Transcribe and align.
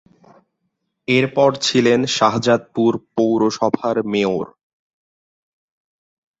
এরপর 1.07 1.49
ছিলেন 1.65 1.99
শাহজাদপুর 2.15 2.91
পৌরসভার 3.15 3.97
মেয়র। 4.11 4.47